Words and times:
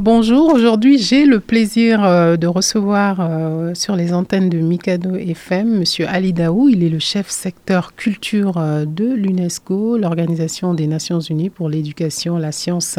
Bonjour, 0.00 0.52
aujourd'hui 0.52 0.98
j'ai 0.98 1.24
le 1.24 1.38
plaisir 1.38 2.02
euh, 2.02 2.36
de 2.36 2.48
recevoir 2.48 3.18
euh, 3.20 3.74
sur 3.74 3.94
les 3.94 4.12
antennes 4.12 4.48
de 4.48 4.58
Mikado 4.58 5.14
FM 5.14 5.78
Monsieur 5.78 6.08
Ali 6.08 6.32
Daou. 6.32 6.68
Il 6.68 6.82
est 6.82 6.88
le 6.88 6.98
chef 6.98 7.30
secteur 7.30 7.94
culture 7.94 8.58
euh, 8.58 8.86
de 8.86 9.14
l'UNESCO, 9.14 9.96
l'Organisation 9.96 10.74
des 10.74 10.88
Nations 10.88 11.20
Unies 11.20 11.48
pour 11.48 11.68
l'éducation, 11.68 12.38
la 12.38 12.50
science 12.50 12.98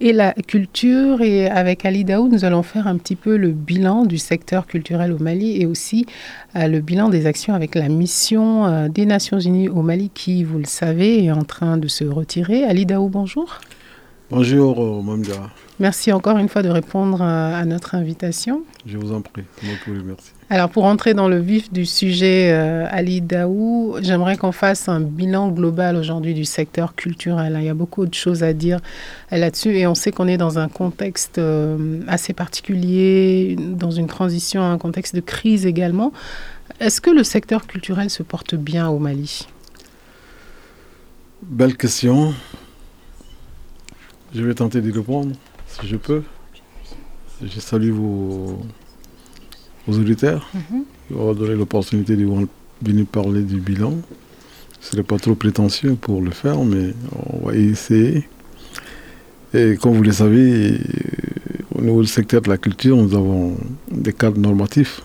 et 0.00 0.14
la 0.14 0.32
culture. 0.32 1.20
Et 1.20 1.46
avec 1.46 1.84
Ali 1.84 2.06
Daou, 2.06 2.28
nous 2.28 2.46
allons 2.46 2.62
faire 2.62 2.86
un 2.86 2.96
petit 2.96 3.16
peu 3.16 3.36
le 3.36 3.50
bilan 3.50 4.06
du 4.06 4.16
secteur 4.16 4.66
culturel 4.66 5.12
au 5.12 5.18
Mali 5.18 5.60
et 5.60 5.66
aussi 5.66 6.06
le 6.54 6.80
bilan 6.80 7.10
des 7.10 7.26
actions 7.26 7.52
avec 7.52 7.74
la 7.74 7.90
mission 7.90 8.88
des 8.88 9.04
Nations 9.04 9.38
Unies 9.38 9.68
au 9.68 9.82
Mali 9.82 10.10
qui, 10.14 10.42
vous 10.42 10.58
le 10.58 10.64
savez, 10.64 11.24
est 11.24 11.32
en 11.32 11.44
train 11.44 11.76
de 11.76 11.86
se 11.86 12.04
retirer. 12.04 12.64
Ali 12.64 12.86
Daou, 12.86 13.10
bonjour. 13.10 13.60
Bonjour, 14.30 15.02
Mamdia. 15.02 15.34
Merci 15.80 16.10
encore 16.10 16.38
une 16.38 16.48
fois 16.48 16.62
de 16.62 16.70
répondre 16.70 17.20
à, 17.20 17.62
notre 17.66 17.94
invitation. 17.94 18.62
Je 18.86 18.96
vous 18.96 19.12
en 19.12 19.20
prie. 19.20 19.42
merci. 19.86 20.30
Alors, 20.48 20.70
pour 20.70 20.84
entrer 20.84 21.12
dans 21.12 21.28
le 21.28 21.38
vif 21.38 21.70
du 21.70 21.84
sujet, 21.84 22.50
euh, 22.52 22.86
Ali 22.90 23.20
Daou, 23.20 23.96
j'aimerais 24.00 24.38
qu'on 24.38 24.52
fasse 24.52 24.88
un 24.88 25.00
bilan 25.00 25.50
global 25.50 25.96
aujourd'hui 25.96 26.32
du 26.32 26.46
secteur 26.46 26.94
culturel. 26.94 27.56
Il 27.58 27.64
y 27.64 27.68
a 27.68 27.74
beaucoup 27.74 28.06
de 28.06 28.14
choses 28.14 28.42
à 28.42 28.54
dire 28.54 28.80
là-dessus 29.30 29.76
et 29.76 29.86
on 29.86 29.94
sait 29.94 30.10
qu'on 30.10 30.28
est 30.28 30.38
dans 30.38 30.58
un 30.58 30.68
contexte 30.68 31.38
euh, 31.38 32.00
assez 32.06 32.32
particulier, 32.32 33.56
dans 33.58 33.90
une 33.90 34.06
transition, 34.06 34.62
un 34.62 34.78
contexte 34.78 35.14
de 35.14 35.20
crise 35.20 35.66
également. 35.66 36.12
Est-ce 36.80 37.02
que 37.02 37.10
le 37.10 37.24
secteur 37.24 37.66
culturel 37.66 38.08
se 38.08 38.22
porte 38.22 38.54
bien 38.54 38.88
au 38.88 38.98
Mali? 38.98 39.46
Belle 41.42 41.76
question. 41.76 42.32
Je 44.34 44.42
vais 44.42 44.54
tenter 44.54 44.80
d'y 44.80 44.90
répondre 44.90 45.32
si 45.68 45.86
je 45.86 45.96
peux. 45.96 46.22
Je 47.40 47.60
salue 47.60 47.90
vos, 47.90 48.58
auditeurs 49.86 50.48
qui 50.50 51.14
mm 51.14 51.34
donné 51.34 51.54
l'opportunité 51.54 52.16
de 52.16 52.26
venir 52.82 53.06
parler 53.06 53.42
du 53.42 53.60
bilan. 53.60 53.92
Ce 54.80 54.90
serait 54.90 55.04
pas 55.04 55.18
trop 55.18 55.36
prétentieux 55.36 55.94
pour 55.94 56.20
le 56.20 56.32
faire, 56.32 56.64
mais 56.64 56.94
on 57.30 57.46
va 57.46 57.54
essayer. 57.54 58.28
Et 59.52 59.76
comme 59.76 59.94
vous 59.94 60.02
le 60.02 60.10
savez, 60.10 60.80
au 61.72 61.80
niveau 61.80 62.02
du 62.02 62.08
secteur 62.08 62.42
de 62.42 62.48
la 62.48 62.58
culture, 62.58 62.96
nous 62.96 63.14
avons 63.14 63.56
des 63.90 64.12
cadres 64.12 64.40
normatifs 64.40 65.00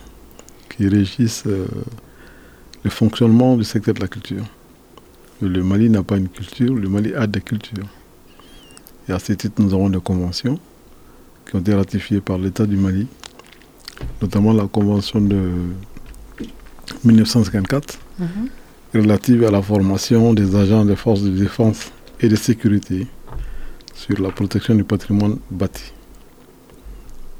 qui 0.75 0.87
régissent 0.87 1.43
euh, 1.45 1.67
le 2.83 2.89
fonctionnement 2.89 3.57
du 3.57 3.63
secteur 3.63 3.93
de 3.93 4.01
la 4.01 4.07
culture. 4.07 4.45
Le 5.41 5.63
Mali 5.63 5.89
n'a 5.89 6.01
pas 6.01 6.17
une 6.17 6.29
culture, 6.29 6.73
le 6.73 6.89
Mali 6.89 7.13
a 7.13 7.27
des 7.27 7.41
cultures. 7.41 7.85
Et 9.09 9.11
à 9.11 9.17
ce 9.17 9.33
titre, 9.33 9.59
nous 9.59 9.73
avons 9.73 9.89
des 9.89 9.99
conventions 9.99 10.59
qui 11.47 11.55
ont 11.55 11.59
été 11.59 11.73
ratifiées 11.73 12.21
par 12.21 12.37
l'État 12.37 12.67
du 12.67 12.77
Mali, 12.77 13.07
notamment 14.21 14.53
la 14.53 14.67
convention 14.67 15.19
de 15.19 15.49
1954 17.03 17.97
mhm. 18.19 18.27
relative 18.93 19.45
à 19.45 19.51
la 19.51 19.63
formation 19.63 20.33
des 20.35 20.55
agents 20.55 20.85
des 20.85 20.95
forces 20.95 21.23
de 21.23 21.31
défense 21.31 21.91
et 22.19 22.29
de 22.29 22.35
sécurité 22.35 23.07
sur 23.95 24.21
la 24.21 24.29
protection 24.29 24.75
du 24.75 24.83
patrimoine 24.83 25.37
bâti. 25.49 25.91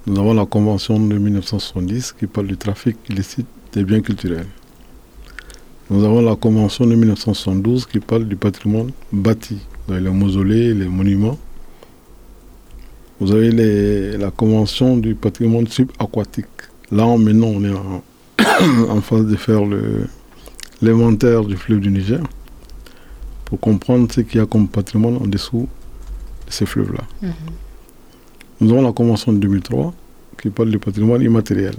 Nous 0.08 0.18
avons 0.20 0.34
la 0.34 0.48
convention 0.48 1.00
de 1.00 1.20
1970 1.20 2.14
qui 2.14 2.26
parle 2.26 2.48
du 2.48 2.58
trafic 2.58 2.98
illicite 3.10 3.46
des 3.74 3.84
biens 3.84 4.02
culturels. 4.02 4.48
Nous 5.92 6.04
avons 6.04 6.22
la 6.22 6.36
convention 6.36 6.88
de 6.88 6.96
1972 6.96 7.86
qui 7.86 8.00
parle 8.00 8.28
du 8.28 8.36
patrimoine 8.36 8.90
bâti, 9.12 9.60
les 9.88 10.00
mausolées, 10.10 10.74
les 10.74 10.88
monuments 10.88 11.38
vous 13.20 13.32
avez 13.34 14.18
la 14.18 14.32
convention 14.32 14.98
du 14.98 15.14
patrimoine 15.16 15.68
subaquatique. 15.68 16.46
Là, 16.92 17.06
maintenant, 17.18 17.48
on 17.48 17.64
est 17.64 18.90
en, 18.90 19.02
phase 19.02 19.26
de 19.26 19.36
faire 19.36 19.62
l'inventaire 20.82 21.44
du 21.44 21.58
fleuve 21.58 21.82
du 21.82 21.92
Niger 21.92 22.22
pour 23.46 23.60
comprendre 23.60 24.12
ce 24.12 24.22
qu'il 24.22 24.40
y 24.40 24.44
a 24.44 24.46
comme 24.46 24.68
patrimoine 24.68 25.18
en 25.18 25.28
dessous 25.28 25.68
de 26.48 26.52
ces 26.52 26.66
fleuves-là. 26.66 27.04
Mhm. 27.22 27.34
Nous 28.62 28.72
avons 28.72 28.82
la 28.82 28.94
convention 28.94 29.34
de 29.34 29.38
2003 29.40 29.94
qui 30.42 30.50
parle 30.50 30.70
du 30.72 30.80
patrimoine 30.80 31.22
immatériel. 31.22 31.76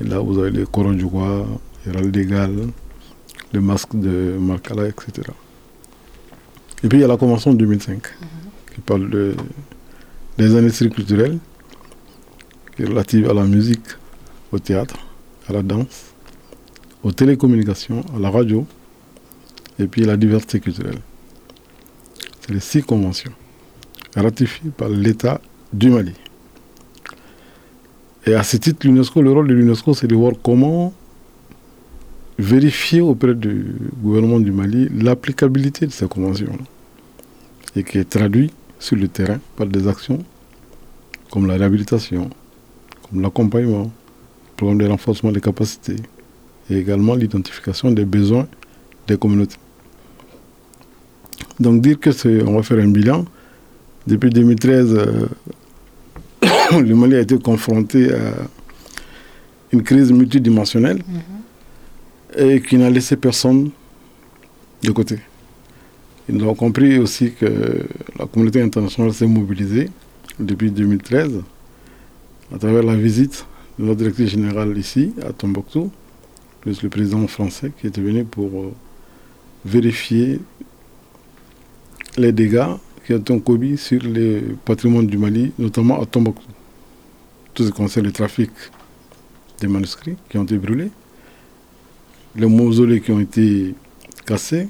Et 0.00 0.04
là, 0.04 0.18
vous 0.20 0.38
avez 0.38 0.50
les 0.50 0.64
corons 0.64 0.92
du 0.92 1.04
roi, 1.04 1.46
les 1.86 1.92
râles 2.34 2.68
les 3.52 3.60
masques 3.60 3.94
de 3.98 4.36
Marcala, 4.40 4.86
etc. 4.88 5.22
Et 6.82 6.88
puis 6.88 6.98
il 6.98 7.00
y 7.02 7.04
a 7.04 7.08
la 7.08 7.16
convention 7.16 7.52
de 7.52 7.58
2005 7.58 7.94
mhm. 7.94 8.00
qui 8.74 8.80
parle 8.80 9.10
de 9.10 9.34
les 10.40 10.56
industries 10.56 10.88
culturelles 10.88 11.38
relatives 12.78 13.28
à 13.28 13.34
la 13.34 13.44
musique, 13.44 13.84
au 14.52 14.58
théâtre, 14.58 14.96
à 15.46 15.52
la 15.52 15.62
danse, 15.62 16.14
aux 17.02 17.12
télécommunications, 17.12 18.02
à 18.16 18.18
la 18.18 18.30
radio 18.30 18.66
et 19.78 19.86
puis 19.86 20.04
à 20.04 20.06
la 20.06 20.16
diversité 20.16 20.58
culturelle. 20.58 21.00
C'est 22.40 22.54
les 22.54 22.60
six 22.60 22.82
conventions 22.82 23.32
ratifiées 24.16 24.70
par 24.74 24.88
l'État 24.88 25.42
du 25.74 25.90
Mali. 25.90 26.14
Et 28.26 28.32
à 28.34 28.42
ce 28.42 28.56
titre, 28.56 28.86
l'UNESCO, 28.86 29.20
le 29.20 29.32
rôle 29.32 29.48
de 29.48 29.54
l'UNESCO, 29.54 29.92
c'est 29.92 30.06
de 30.06 30.14
voir 30.14 30.32
comment 30.42 30.94
vérifier 32.38 33.02
auprès 33.02 33.34
du 33.34 33.74
gouvernement 34.02 34.40
du 34.40 34.52
Mali 34.52 34.88
l'applicabilité 34.90 35.86
de 35.86 35.92
ces 35.92 36.08
conventions 36.08 36.56
et 37.76 37.84
qui 37.84 37.98
est 37.98 38.08
traduit 38.08 38.50
sur 38.80 38.96
le 38.96 39.06
terrain 39.06 39.38
par 39.54 39.66
des 39.66 39.86
actions 39.86 40.24
comme 41.30 41.46
la 41.46 41.54
réhabilitation, 41.54 42.28
comme 43.08 43.22
l'accompagnement, 43.22 43.84
le 43.84 44.56
programme 44.56 44.78
de 44.78 44.86
renforcement 44.88 45.30
des 45.30 45.40
capacités 45.40 45.96
et 46.68 46.76
également 46.76 47.14
l'identification 47.14 47.92
des 47.92 48.04
besoins 48.04 48.48
des 49.06 49.16
communautés. 49.16 49.56
Donc 51.60 51.82
dire 51.82 52.00
que 52.00 52.10
c'est, 52.10 52.42
on 52.42 52.54
va 52.54 52.62
faire 52.62 52.78
un 52.78 52.88
bilan, 52.88 53.24
depuis 54.06 54.30
2013, 54.30 54.94
euh, 54.94 55.26
le 56.80 56.94
Mali 56.94 57.14
a 57.16 57.20
été 57.20 57.38
confronté 57.38 58.12
à 58.12 58.32
une 59.72 59.82
crise 59.82 60.10
multidimensionnelle 60.10 60.98
mm-hmm. 60.98 62.42
et 62.42 62.62
qui 62.62 62.76
n'a 62.76 62.90
laissé 62.90 63.16
personne 63.16 63.70
de 64.82 64.90
côté. 64.90 65.18
Nous 66.32 66.42
avons 66.42 66.54
compris 66.54 66.98
aussi 66.98 67.32
que 67.32 67.86
la 68.18 68.26
communauté 68.26 68.62
internationale 68.62 69.12
s'est 69.12 69.26
mobilisée 69.26 69.88
depuis 70.38 70.70
2013 70.70 71.42
à 72.54 72.58
travers 72.58 72.82
la 72.82 72.96
visite 72.96 73.46
de 73.78 73.84
notre 73.84 73.98
directeur 73.98 74.26
général 74.26 74.76
ici, 74.76 75.12
à 75.26 75.32
Tombouctou, 75.32 75.90
plus 76.60 76.82
le 76.82 76.88
président 76.88 77.26
français 77.26 77.72
qui 77.80 77.86
était 77.86 78.00
venu 78.00 78.24
pour 78.24 78.48
euh, 78.60 78.72
vérifier 79.64 80.40
les 82.16 82.32
dégâts 82.32 82.74
qui 83.06 83.14
ont 83.14 83.18
été 83.18 83.40
commis 83.40 83.78
sur 83.78 84.02
les 84.02 84.40
patrimoines 84.64 85.06
du 85.06 85.16
Mali, 85.16 85.52
notamment 85.58 86.00
à 86.00 86.06
Tombouctou. 86.06 86.46
Tout 87.54 87.64
ce 87.64 87.70
qui 87.70 87.76
concerne 87.76 88.06
le 88.06 88.12
trafic 88.12 88.50
des 89.60 89.68
manuscrits 89.68 90.16
qui 90.28 90.38
ont 90.38 90.44
été 90.44 90.58
brûlés, 90.58 90.90
les 92.36 92.46
mausolées 92.46 93.00
qui 93.00 93.10
ont 93.10 93.20
été 93.20 93.74
cassés, 94.26 94.68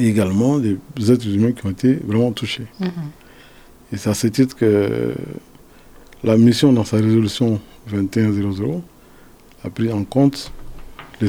et 0.00 0.08
également 0.08 0.58
des 0.58 0.78
êtres 1.10 1.26
humains 1.28 1.52
qui 1.52 1.66
ont 1.66 1.70
été 1.70 1.94
vraiment 1.94 2.32
touchés. 2.32 2.66
Mm-hmm. 2.80 3.92
Et 3.92 3.96
c'est 3.96 4.10
à 4.10 4.14
ce 4.14 4.26
titre 4.26 4.56
que 4.56 5.14
la 6.24 6.36
mission 6.36 6.72
dans 6.72 6.84
sa 6.84 6.96
résolution 6.96 7.60
2100 7.90 8.82
a 9.64 9.70
pris 9.70 9.92
en 9.92 10.04
compte 10.04 10.52
les 11.20 11.28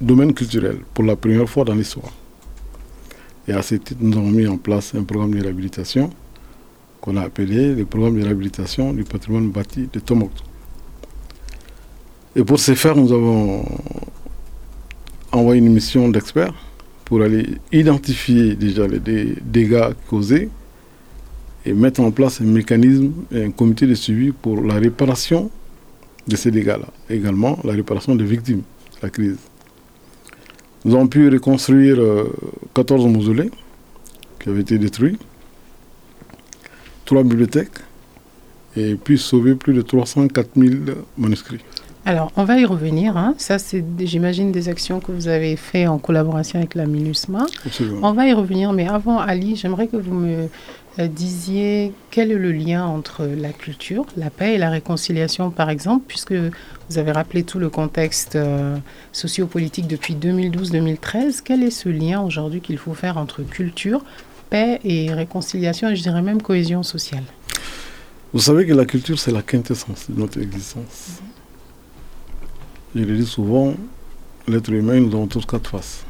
domaines 0.00 0.32
culturels 0.32 0.80
pour 0.94 1.04
la 1.04 1.16
première 1.16 1.48
fois 1.48 1.64
dans 1.64 1.74
l'histoire. 1.74 2.12
Et 3.46 3.52
à 3.52 3.62
ce 3.62 3.74
titre, 3.76 4.00
nous 4.00 4.16
avons 4.16 4.30
mis 4.30 4.46
en 4.46 4.58
place 4.58 4.94
un 4.94 5.04
programme 5.04 5.34
de 5.34 5.42
réhabilitation 5.42 6.10
qu'on 7.00 7.16
a 7.16 7.22
appelé 7.22 7.74
le 7.74 7.84
programme 7.84 8.18
de 8.18 8.24
réhabilitation 8.24 8.92
du 8.92 9.04
patrimoine 9.04 9.50
bâti 9.50 9.88
de 9.92 10.00
Tomokto. 10.00 10.44
Et 12.36 12.44
pour 12.44 12.58
ce 12.58 12.74
faire, 12.74 12.96
nous 12.96 13.12
avons 13.12 13.64
envoyé 15.32 15.60
une 15.60 15.72
mission 15.72 16.08
d'experts 16.08 16.54
pour 17.08 17.22
aller 17.22 17.46
identifier 17.72 18.54
déjà 18.54 18.86
les 18.86 19.00
dégâts 19.42 19.94
causés 20.10 20.50
et 21.64 21.72
mettre 21.72 22.00
en 22.02 22.10
place 22.10 22.42
un 22.42 22.44
mécanisme 22.44 23.12
et 23.32 23.44
un 23.44 23.50
comité 23.50 23.86
de 23.86 23.94
suivi 23.94 24.30
pour 24.30 24.60
la 24.62 24.74
réparation 24.74 25.50
de 26.26 26.36
ces 26.36 26.50
dégâts-là. 26.50 26.88
Également 27.08 27.58
la 27.64 27.72
réparation 27.72 28.14
des 28.14 28.24
victimes 28.24 28.58
de 28.58 28.98
la 29.02 29.08
crise. 29.08 29.38
Nous 30.84 30.94
avons 30.94 31.08
pu 31.08 31.30
reconstruire 31.30 31.96
14 32.74 33.06
euh, 33.06 33.08
mausolées 33.08 33.50
qui 34.38 34.50
avaient 34.50 34.60
été 34.60 34.76
détruits, 34.76 35.16
trois 37.06 37.22
bibliothèques 37.22 37.78
et 38.76 38.94
puis 38.94 39.18
sauver 39.18 39.54
plus 39.54 39.74
de 39.74 39.82
304 39.82 40.50
000 40.56 40.74
manuscrits. 41.16 41.60
Alors, 42.08 42.32
on 42.36 42.44
va 42.44 42.58
y 42.58 42.64
revenir. 42.64 43.18
Hein. 43.18 43.34
Ça, 43.36 43.58
c'est, 43.58 43.84
j'imagine, 43.98 44.50
des 44.50 44.70
actions 44.70 44.98
que 44.98 45.12
vous 45.12 45.28
avez 45.28 45.56
faites 45.56 45.88
en 45.88 45.98
collaboration 45.98 46.58
avec 46.58 46.74
la 46.74 46.86
MINUSMA. 46.86 47.44
On 48.02 48.12
va 48.12 48.26
y 48.26 48.32
revenir, 48.32 48.72
mais 48.72 48.88
avant, 48.88 49.18
Ali, 49.18 49.56
j'aimerais 49.56 49.88
que 49.88 49.98
vous 49.98 50.14
me 50.14 50.48
euh, 50.98 51.06
disiez 51.06 51.92
quel 52.10 52.32
est 52.32 52.36
le 52.36 52.50
lien 52.50 52.86
entre 52.86 53.26
la 53.26 53.52
culture, 53.52 54.06
la 54.16 54.30
paix 54.30 54.54
et 54.54 54.58
la 54.58 54.70
réconciliation, 54.70 55.50
par 55.50 55.68
exemple, 55.68 56.04
puisque 56.08 56.32
vous 56.32 56.98
avez 56.98 57.12
rappelé 57.12 57.42
tout 57.42 57.58
le 57.58 57.68
contexte 57.68 58.36
euh, 58.36 58.78
sociopolitique 59.12 59.86
depuis 59.86 60.14
2012-2013. 60.14 61.42
Quel 61.44 61.62
est 61.62 61.70
ce 61.70 61.90
lien 61.90 62.22
aujourd'hui 62.22 62.62
qu'il 62.62 62.78
faut 62.78 62.94
faire 62.94 63.18
entre 63.18 63.42
culture, 63.42 64.02
paix 64.48 64.80
et 64.82 65.12
réconciliation, 65.12 65.90
et 65.90 65.96
je 65.96 66.02
dirais 66.02 66.22
même 66.22 66.40
cohésion 66.40 66.82
sociale? 66.82 67.24
Vous 68.34 68.40
savez 68.40 68.66
que 68.66 68.74
la 68.74 68.84
culture, 68.84 69.18
c'est 69.18 69.32
la 69.32 69.40
quintessence 69.40 70.10
de 70.10 70.20
notre 70.20 70.38
existence. 70.38 71.20
Je 72.94 73.00
le 73.00 73.16
dis 73.16 73.24
souvent, 73.24 73.74
l'être 74.46 74.70
humain, 74.70 75.00
nous 75.00 75.14
avons 75.14 75.26
tous 75.26 75.46
quatre 75.46 75.70
faces. 75.70 76.04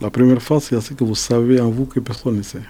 La 0.00 0.10
première 0.10 0.42
face, 0.42 0.70
il 0.70 0.74
y 0.74 0.76
a 0.76 0.80
ce 0.80 0.94
que 0.94 1.04
vous 1.04 1.14
savez 1.14 1.60
en 1.60 1.70
vous 1.70 1.86
que 1.86 2.00
personne 2.00 2.36
ne 2.36 2.42
sait. 2.42 2.62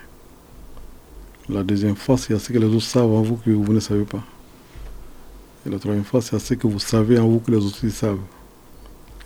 La 1.48 1.62
deuxième 1.62 1.96
face, 1.96 2.26
il 2.28 2.32
y 2.32 2.34
a 2.36 2.38
ce 2.38 2.52
que 2.52 2.58
les 2.58 2.66
autres 2.66 2.82
savent 2.82 3.10
en 3.10 3.22
vous 3.22 3.36
que 3.36 3.50
vous 3.50 3.72
ne 3.72 3.80
savez 3.80 4.04
pas. 4.04 4.22
Et 5.66 5.70
la 5.70 5.78
troisième 5.78 6.04
face, 6.04 6.28
il 6.28 6.34
y 6.34 6.36
a 6.36 6.40
ce 6.40 6.54
que 6.54 6.66
vous 6.66 6.78
savez 6.78 7.18
en 7.18 7.26
vous 7.26 7.40
que 7.40 7.50
les 7.50 7.64
autres 7.64 7.88
savent. 7.88 8.20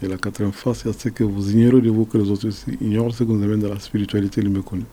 Et 0.01 0.07
la 0.07 0.17
quatrième 0.17 0.53
face, 0.53 0.83
il 0.85 0.87
y 0.87 0.91
a 0.91 0.97
ce 0.97 1.09
que 1.09 1.25
vous 1.25 1.51
ignorez 1.51 1.81
de 1.81 1.91
vous 1.91 2.05
que 2.05 2.17
les 2.17 2.31
autres 2.31 2.49
ignorent, 2.81 3.13
ce 3.13 3.25
que 3.25 3.33
vous 3.33 3.43
avez 3.43 3.57
dans 3.57 3.75
la 3.75 3.81
spiritualité 3.81 4.41
le 4.41 4.51
méconnu. 4.51 4.85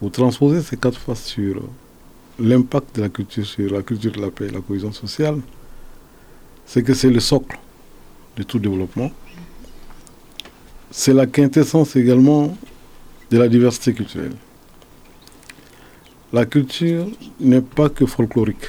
Vous 0.00 0.10
transposez 0.10 0.62
ces 0.62 0.76
quatre 0.76 0.98
faces 0.98 1.24
sur 1.24 1.60
l'impact 2.38 2.96
de 2.96 3.02
la 3.02 3.08
culture 3.08 3.46
sur 3.46 3.72
la 3.72 3.82
culture 3.82 4.12
de 4.12 4.20
la 4.20 4.30
paix 4.30 4.46
et 4.46 4.50
la 4.50 4.60
cohésion 4.60 4.92
sociale. 4.92 5.38
C'est 6.66 6.82
que 6.82 6.94
c'est 6.94 7.10
le 7.10 7.20
socle 7.20 7.58
de 8.36 8.42
tout 8.42 8.58
développement 8.58 9.10
c'est 10.92 11.14
la 11.14 11.26
quintessence 11.26 11.96
également 11.96 12.54
de 13.30 13.38
la 13.38 13.48
diversité 13.48 13.94
culturelle. 13.94 14.36
La 16.34 16.44
culture 16.44 17.06
n'est 17.40 17.62
pas 17.62 17.88
que 17.88 18.04
folklorique, 18.04 18.68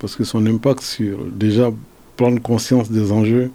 parce 0.00 0.16
que 0.16 0.24
son 0.24 0.44
impact 0.46 0.82
sur 0.82 1.24
déjà 1.26 1.70
prendre 2.16 2.42
conscience 2.42 2.90
des 2.90 3.12
enjeux 3.12 3.50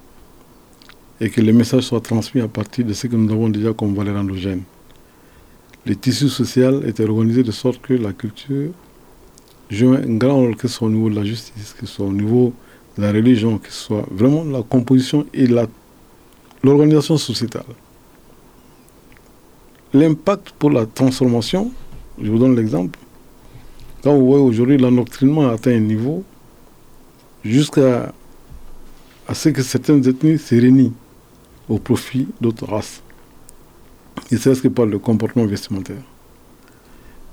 et 1.19 1.29
que 1.29 1.41
les 1.41 1.51
messages 1.51 1.83
soient 1.83 1.99
transmis 1.99 2.41
à 2.41 2.47
partir 2.47 2.85
de 2.85 2.93
ce 2.93 3.07
que 3.07 3.15
nous 3.17 3.31
avons 3.31 3.49
déjà 3.49 3.73
comme 3.73 3.93
valeur 3.93 4.15
endogène. 4.15 4.63
Les 5.85 5.95
tissus 5.95 6.29
sociaux 6.29 6.83
étaient 6.83 7.07
organisés 7.07 7.43
de 7.43 7.51
sorte 7.51 7.81
que 7.81 7.93
la 7.93 8.13
culture 8.13 8.71
joue 9.69 9.93
un 9.93 10.15
grand 10.17 10.35
rôle, 10.35 10.55
que 10.55 10.67
ce 10.67 10.75
soit 10.75 10.87
au 10.87 10.91
niveau 10.91 11.09
de 11.09 11.15
la 11.15 11.23
justice, 11.23 11.73
que 11.77 11.85
ce 11.85 11.93
soit 11.93 12.05
au 12.05 12.11
niveau 12.11 12.53
de 12.97 13.01
la 13.01 13.11
religion, 13.11 13.57
que 13.57 13.71
ce 13.71 13.85
soit 13.85 14.05
vraiment 14.11 14.43
la 14.43 14.61
composition 14.61 15.25
et 15.33 15.47
l'organisation 16.63 17.17
sociétale. 17.17 17.63
L'impact 19.93 20.51
pour 20.59 20.69
la 20.71 20.85
transformation, 20.85 21.71
je 22.21 22.29
vous 22.29 22.37
donne 22.37 22.55
l'exemple. 22.55 22.99
Quand 24.03 24.15
vous 24.15 24.25
voyez 24.25 24.43
aujourd'hui 24.43 24.77
l'endoctrinement 24.77 25.49
a 25.49 25.53
atteint 25.53 25.75
un 25.75 25.79
niveau 25.79 26.23
jusqu'à 27.43 28.13
ce 29.33 29.49
que 29.49 29.61
certaines 29.61 30.07
ethnies 30.07 30.37
se 30.37 30.55
réunissent 30.55 30.91
au 31.67 31.77
profit 31.79 32.27
d'autres 32.41 32.65
races. 32.65 33.01
Et 34.31 34.37
c'est 34.37 34.53
ce 34.55 34.61
que 34.61 34.67
parle 34.67 34.89
le 34.89 34.99
comportement 34.99 35.45
vestimentaire. 35.45 36.03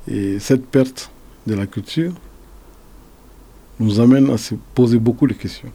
Et 0.09 0.39
cette 0.39 0.67
perte 0.67 1.11
de 1.47 1.55
la 1.55 1.67
culture 1.67 2.13
nous 3.79 4.01
amène 4.01 4.31
à 4.31 4.39
se 4.39 4.55
poser 4.75 4.99
beaucoup 4.99 5.27
de 5.27 5.35
questions. 5.35 5.71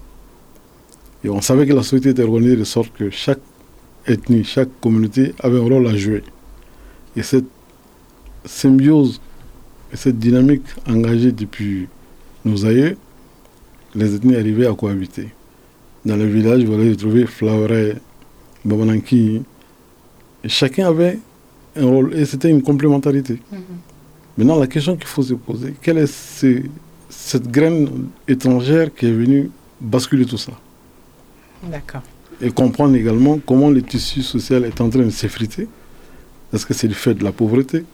Et 1.24 1.30
on 1.30 1.42
savait 1.42 1.68
que 1.68 1.74
la 1.74 1.84
société 1.84 2.10
était 2.10 2.24
organisée 2.24 2.56
de 2.56 2.64
sorte 2.64 2.92
que 2.94 3.10
chaque 3.10 3.40
ethnie, 4.08 4.44
chaque 4.44 4.70
communauté 4.82 5.34
avait 5.40 5.60
un 5.60 5.64
rôle 5.64 5.88
à 5.88 5.96
jouer. 5.96 6.24
Et 7.16 7.24
cette 7.24 7.46
symbiose 8.46 9.22
et 9.94 9.98
cette 9.98 10.18
dynamique 10.18 10.64
engagée 10.88 11.32
depuis 11.32 11.88
nos 12.44 12.66
aïeux, 12.66 12.98
les 13.94 14.16
ethnies 14.16 14.36
arrivaient 14.36 14.68
à 14.68 14.74
cohabiter. 14.74 15.30
Dans 16.06 16.16
le 16.16 16.26
village, 16.26 16.64
vous 16.64 16.74
allez 16.74 16.96
trouver 16.96 17.28
Flaoré, 17.28 17.96
Babananki. 18.66 19.44
Chacun 20.46 20.88
avait 20.88 21.20
un 21.76 21.86
rôle 21.86 22.14
et 22.16 22.26
c'était 22.26 22.50
une 22.50 22.62
complémentarité. 22.62 23.36
Mm-hmm. 23.36 23.58
Maintenant, 24.38 24.60
la 24.60 24.68
question 24.68 24.96
qu'il 24.96 25.08
faut 25.08 25.24
se 25.24 25.34
poser, 25.34 25.76
quelle 25.82 25.98
est 25.98 26.12
cette 27.10 27.52
graine 27.52 28.08
étrangère 28.28 28.94
qui 28.94 29.06
est 29.06 29.12
venue 29.12 29.52
basculer 29.80 30.26
tout 30.26 30.38
ça? 30.38 30.54
D'accord. 31.64 32.02
Et 32.42 32.50
comprendre 32.50 32.96
également 32.96 33.40
comment 33.46 33.70
le 33.70 33.82
tissu 33.82 34.24
social 34.24 34.66
est 34.66 34.82
en 34.82 34.90
train 34.90 35.04
de 35.04 35.10
s'effriter. 35.12 35.68
Est-ce 36.52 36.66
que 36.66 36.74
c'est 36.74 36.88
du 36.88 36.96
fait 36.96 37.14
de 37.14 37.24
la 37.24 37.32
pauvreté? 37.32 37.86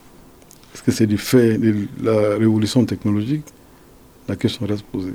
Est-ce 0.74 0.84
que 0.84 0.92
c'est 0.92 1.08
du 1.08 1.18
fait 1.18 1.58
de 1.58 1.88
la 2.02 2.38
révolution 2.38 2.86
technologique? 2.86 3.44
La 4.28 4.36
question 4.36 4.66
reste 4.66 4.84
posée. 4.84 5.14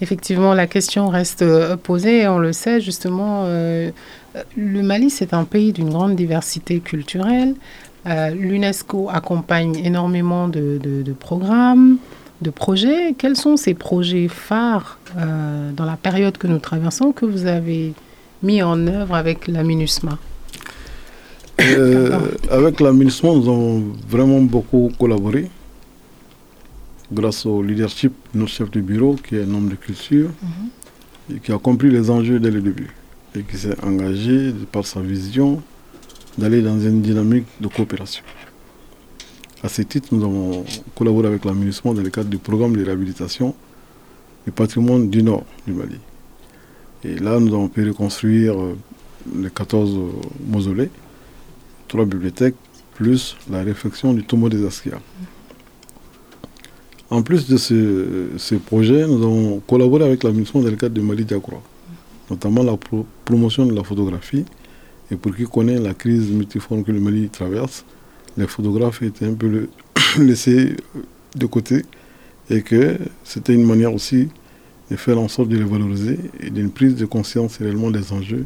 Effectivement, 0.00 0.54
la 0.54 0.66
question 0.66 1.08
reste 1.08 1.42
euh, 1.42 1.76
posée. 1.76 2.26
On 2.28 2.38
le 2.38 2.52
sait 2.52 2.80
justement, 2.80 3.44
euh, 3.44 3.90
le 4.56 4.82
Mali, 4.82 5.10
c'est 5.10 5.34
un 5.34 5.44
pays 5.44 5.72
d'une 5.72 5.90
grande 5.90 6.16
diversité 6.16 6.80
culturelle. 6.80 7.54
Euh, 8.06 8.30
L'UNESCO 8.30 9.08
accompagne 9.10 9.76
énormément 9.84 10.48
de, 10.48 10.78
programmes, 11.18 11.96
de 12.42 12.50
projets. 12.50 13.14
Quels 13.16 13.36
sont 13.36 13.56
ces 13.56 13.74
projets 13.74 14.28
phares 14.28 14.98
dans 15.16 15.84
la 15.84 15.96
période 15.96 16.36
que 16.36 16.46
nous 16.46 16.58
traversons 16.58 17.12
que 17.12 17.24
vous 17.24 17.46
avez 17.46 17.94
mis 18.42 18.62
en 18.62 18.86
œuvre 18.86 19.14
avec 19.14 19.48
la 19.48 19.62
MINUSMA? 19.62 20.18
Avec 22.50 22.80
la 22.80 22.92
MINUSMA, 22.92 23.30
nous 23.30 23.48
avons 23.48 23.84
vraiment 24.06 24.42
beaucoup 24.42 24.90
collaboré 24.98 25.48
grâce 27.12 27.46
au 27.46 27.62
leadership 27.62 28.12
de 28.32 28.40
notre 28.40 28.52
chef 28.52 28.70
de 28.70 28.80
bureau, 28.80 29.14
qui 29.14 29.36
est 29.36 29.42
un 29.42 29.54
homme 29.54 29.68
de 29.68 29.74
culture, 29.74 30.30
et 31.32 31.38
qui 31.38 31.52
a 31.52 31.58
compris 31.58 31.90
les 31.90 32.10
enjeux 32.10 32.38
dès 32.40 32.50
le 32.50 32.60
début, 32.60 32.90
et 33.34 33.42
qui 33.42 33.56
s'est 33.56 33.78
engagé, 33.82 34.52
par 34.72 34.86
sa 34.86 35.00
vision, 35.00 35.62
d'aller 36.38 36.62
dans 36.62 36.78
une 36.80 37.02
dynamique 37.02 37.46
de 37.60 37.68
coopération. 37.68 38.24
À 39.62 39.68
ce 39.68 39.82
titre, 39.82 40.08
nous 40.12 40.22
avons 40.24 40.64
collaboré 40.94 41.28
avec 41.28 41.44
la 41.44 41.52
MINUSMA 41.52 41.94
dans 41.94 42.02
le 42.02 42.10
cadre 42.10 42.28
du 42.28 42.38
programme 42.38 42.76
de 42.76 42.84
réhabilitation 42.84 43.54
du 44.44 44.52
patrimoine 44.52 45.08
du 45.08 45.22
nord 45.22 45.44
du 45.66 45.72
Mali. 45.72 45.98
Et 47.02 47.16
là, 47.16 47.38
nous 47.38 47.54
avons 47.54 47.68
pu 47.68 47.86
reconstruire 47.88 48.60
euh, 48.60 48.76
les 49.34 49.50
14 49.50 49.98
mausolées, 50.46 50.90
trois 51.88 52.04
bibliothèques, 52.04 52.56
plus 52.94 53.36
la 53.50 53.62
réflexion 53.62 54.12
du 54.12 54.22
tombeau 54.22 54.48
des 54.48 54.66
Askia. 54.66 55.00
En 57.14 57.22
plus 57.22 57.46
de 57.46 57.56
ce, 57.56 58.54
projet, 58.56 59.06
nous 59.06 59.22
avons 59.22 59.60
collaboré 59.68 60.04
avec 60.04 60.24
la 60.24 60.32
mission 60.32 60.60
dans 60.60 60.68
le 60.68 60.74
cadre 60.74 60.96
de 60.96 61.00
Mali 61.00 61.24
Diakroa, 61.24 61.62
notamment 62.28 62.64
la 62.64 62.76
promotion 63.24 63.66
de 63.66 63.72
la 63.72 63.84
photographie. 63.84 64.44
Et 65.12 65.14
pour 65.14 65.36
qui 65.36 65.44
connaît 65.44 65.78
la 65.78 65.94
crise 65.94 66.28
multiforme 66.32 66.82
que 66.82 66.90
le 66.90 66.98
Mali 66.98 67.28
traverse, 67.28 67.84
les 68.36 68.48
photographes 68.48 69.00
étaient 69.02 69.26
un 69.26 69.34
peu 69.34 69.68
laissés 70.18 70.74
de 71.36 71.46
côté 71.46 71.84
et 72.50 72.62
que 72.62 72.98
c'était 73.22 73.54
une 73.54 73.64
manière 73.64 73.94
aussi 73.94 74.28
et 74.90 74.96
faire 74.96 75.20
en 75.20 75.28
sorte 75.28 75.50
de 75.50 75.56
les 75.56 75.62
valoriser 75.62 76.18
et 76.40 76.50
d'une 76.50 76.72
prise 76.72 76.96
de 76.96 77.06
conscience 77.06 77.58
réellement 77.58 77.92
des 77.92 78.12
enjeux 78.12 78.44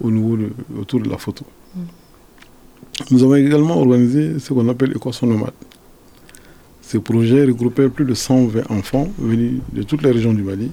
au 0.00 0.10
niveau 0.10 0.36
autour 0.76 0.98
de 1.02 1.08
la 1.08 1.18
photo. 1.18 1.44
Mm. 1.76 1.80
Nous 3.12 3.22
avons 3.22 3.36
également 3.36 3.78
organisé 3.78 4.40
ce 4.40 4.52
qu'on 4.52 4.68
appelle 4.68 4.90
Équation 4.96 5.28
nomade. 5.28 5.52
Ce 6.88 6.96
projet 6.96 7.44
regroupait 7.44 7.90
plus 7.90 8.06
de 8.06 8.14
120 8.14 8.70
enfants 8.70 9.08
venus 9.18 9.60
de 9.74 9.82
toutes 9.82 10.00
les 10.02 10.10
régions 10.10 10.32
du 10.32 10.42
Mali 10.42 10.70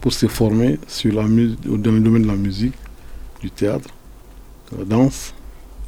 pour 0.00 0.12
se 0.12 0.28
former 0.28 0.78
dans 1.12 1.26
le 1.26 1.78
domaine 1.78 2.22
de 2.22 2.28
la 2.28 2.36
musique, 2.36 2.74
du 3.40 3.50
théâtre, 3.50 3.88
de 4.70 4.78
la 4.78 4.84
danse 4.84 5.34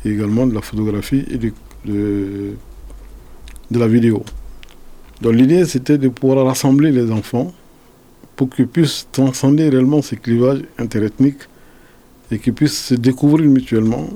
et 0.05 0.11
également 0.11 0.49
de 0.49 0.53
la 0.53 0.62
photographie 0.62 1.25
et 1.31 1.38
de, 1.38 2.57
la 3.71 3.87
vidéo. 3.87 4.25
L'idée 5.23 5.65
c'était 5.65 5.97
de 5.97 6.09
pouvoir 6.09 6.45
rassembler 6.45 6.91
les 6.91 7.12
enfants 7.12 7.55
pour 8.35 8.50
qu'ils 8.50 8.67
puissent 8.67 9.07
transcender 9.12 9.69
réellement 9.69 10.03
ces 10.03 10.17
clivages 10.17 10.62
interethniques 10.76 11.45
et 12.33 12.41
qu'ils 12.41 12.53
puissent 12.53 12.87
se 12.87 12.95
découvrir 12.95 13.49
mutuellement. 13.49 14.09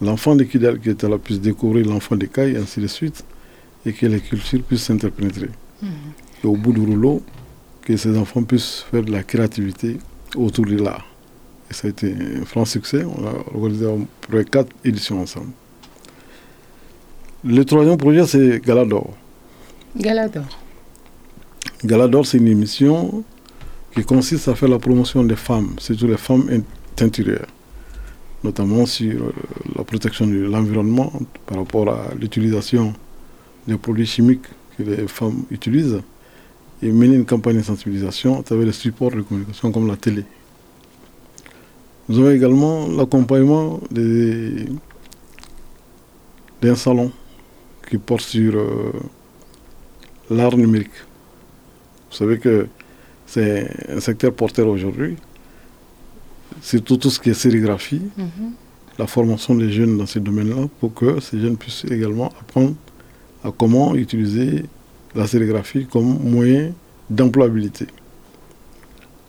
L'enfant 0.00 0.34
de 0.34 0.42
Kidal 0.42 0.80
qui 0.80 0.90
était 0.90 1.08
là 1.08 1.16
puisse 1.16 1.40
découvrir 1.40 1.86
l'enfant 1.86 2.16
de 2.16 2.26
Kai, 2.26 2.54
et 2.54 2.56
ainsi 2.56 2.80
de 2.80 2.88
suite, 2.88 3.24
et 3.86 3.92
que 3.92 4.06
les 4.06 4.20
cultures 4.20 4.62
puissent 4.62 4.84
s'interpénétrer. 4.84 5.50
Mhm. 5.82 5.90
Et 6.44 6.46
au 6.46 6.56
bout 6.56 6.72
du 6.72 6.80
rouleau, 6.80 7.22
que 7.82 7.96
ces 7.96 8.16
enfants 8.18 8.42
puissent 8.42 8.84
faire 8.90 9.02
de 9.02 9.10
la 9.10 9.22
créativité 9.22 9.98
autour 10.36 10.66
de 10.66 10.76
l'art. 10.76 11.06
Et 11.70 11.74
ça 11.74 11.86
a 11.86 11.90
été 11.90 12.14
un 12.40 12.44
franc 12.44 12.64
succès. 12.64 13.04
On 13.04 13.26
a 13.26 13.32
organisé 13.54 13.86
près 14.28 14.44
quatre 14.44 14.70
éditions 14.84 15.20
ensemble. 15.22 15.52
Le 17.44 17.64
troisième 17.64 17.96
projet, 17.96 18.26
c'est 18.26 18.60
Galador. 18.64 19.14
Galador. 19.96 20.44
Galador, 21.84 22.26
c'est 22.26 22.38
une 22.38 22.48
émission 22.48 23.22
qui 23.94 24.04
consiste 24.04 24.48
à 24.48 24.54
faire 24.54 24.68
la 24.68 24.78
promotion 24.78 25.24
des 25.24 25.36
femmes, 25.36 25.74
surtout 25.78 26.08
les 26.08 26.16
femmes 26.16 26.62
teinturières, 26.96 27.46
notamment 28.44 28.84
sur 28.86 29.22
euh, 29.22 29.32
la 29.76 29.84
protection 29.84 30.26
de 30.26 30.40
l'environnement 30.40 31.12
par 31.46 31.58
rapport 31.58 31.88
à 31.88 32.14
l'utilisation 32.18 32.92
les 33.68 33.76
produits 33.76 34.06
chimiques 34.06 34.46
que 34.76 34.82
les 34.82 35.06
femmes 35.06 35.44
utilisent 35.50 36.00
et 36.82 36.90
mener 36.90 37.16
une 37.16 37.26
campagne 37.26 37.58
de 37.58 37.62
sensibilisation 37.62 38.40
à 38.40 38.42
travers 38.42 38.66
les 38.66 38.72
supports 38.72 39.10
de 39.10 39.20
communication 39.20 39.70
comme 39.70 39.86
la 39.86 39.96
télé. 39.96 40.24
Nous 42.08 42.18
avons 42.18 42.30
également 42.30 42.88
l'accompagnement 42.88 43.80
d'un 46.62 46.74
salon 46.74 47.12
qui 47.88 47.98
porte 47.98 48.22
sur 48.22 48.54
euh, 48.56 48.92
l'art 50.30 50.56
numérique. 50.56 50.96
Vous 52.10 52.16
savez 52.16 52.38
que 52.38 52.66
c'est 53.26 53.70
un 53.90 54.00
secteur 54.00 54.32
porteur 54.32 54.68
aujourd'hui, 54.68 55.16
surtout 56.62 56.96
tout 56.96 57.10
ce 57.10 57.20
qui 57.20 57.28
est 57.30 57.34
sérigraphie, 57.34 58.00
mhm. 58.16 58.52
la 58.98 59.06
formation 59.06 59.54
des 59.54 59.70
jeunes 59.70 59.98
dans 59.98 60.06
ces 60.06 60.20
domaines-là 60.20 60.68
pour 60.80 60.94
que 60.94 61.20
ces 61.20 61.38
jeunes 61.38 61.58
puissent 61.58 61.84
également 61.84 62.28
apprendre 62.40 62.74
à 63.48 63.52
comment 63.56 63.94
utiliser 63.94 64.64
la 65.14 65.26
sérigraphie 65.26 65.86
comme 65.86 66.18
moyen 66.22 66.72
d'employabilité. 67.10 67.86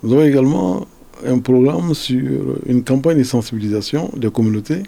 Nous 0.03 0.13
avons 0.13 0.23
également 0.23 0.87
un 1.25 1.39
programme 1.39 1.93
sur 1.93 2.57
une 2.65 2.83
campagne 2.83 3.17
de 3.17 3.23
sensibilisation 3.23 4.09
des 4.15 4.29
communautés 4.31 4.83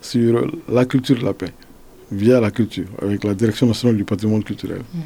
sur 0.00 0.46
la 0.68 0.84
culture 0.84 1.18
de 1.18 1.24
la 1.24 1.34
paix, 1.34 1.52
via 2.12 2.40
la 2.40 2.50
culture, 2.50 2.86
avec 3.02 3.24
la 3.24 3.34
Direction 3.34 3.66
nationale 3.66 3.96
du 3.96 4.04
patrimoine 4.04 4.42
culturel. 4.44 4.82
Mhm. 4.94 5.00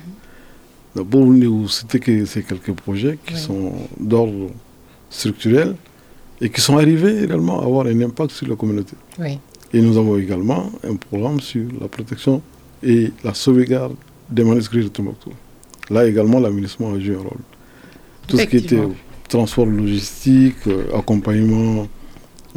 D'abord, 0.96 1.24
vous 1.24 1.68
citer 1.68 2.00
que 2.00 2.24
ces 2.24 2.42
quelques 2.42 2.72
projets 2.72 3.18
qui 3.24 3.36
sont 3.36 3.72
d'ordre 4.00 4.48
structurel 5.10 5.76
et 6.40 6.50
qui 6.50 6.60
sont 6.60 6.76
arrivés 6.76 7.22
également 7.24 7.60
à 7.60 7.64
avoir 7.64 7.86
un 7.86 8.00
impact 8.00 8.32
sur 8.32 8.48
la 8.48 8.56
communauté. 8.56 8.94
Et 9.72 9.80
nous 9.80 9.96
avons 9.98 10.16
également 10.16 10.70
un 10.82 10.96
programme 10.96 11.40
sur 11.40 11.66
la 11.80 11.88
protection 11.88 12.42
et 12.82 13.12
la 13.24 13.34
sauvegarde 13.34 13.94
des 14.30 14.44
manuscrits 14.44 14.84
de 14.84 14.88
Tombouctou. 14.88 15.30
Là 15.90 16.06
également, 16.06 16.38
l'aménagement 16.38 16.92
a 16.92 16.98
joué 16.98 17.14
un 17.14 17.18
rôle. 17.18 17.40
Tout 18.26 18.36
ce 18.36 18.44
qui 18.44 18.58
était 18.58 18.80
transport 19.28 19.66
logistique, 19.66 20.66
euh, 20.66 20.96
accompagnement 20.96 21.86